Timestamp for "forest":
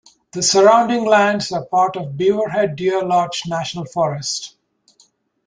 3.85-4.55